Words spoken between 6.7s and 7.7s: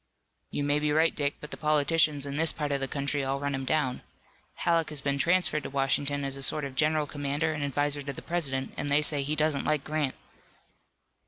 general commander and